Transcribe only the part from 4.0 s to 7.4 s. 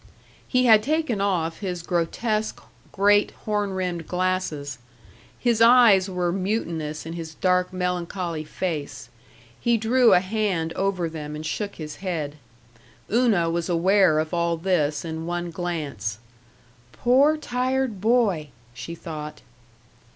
glasses. His eyes were mutinous in his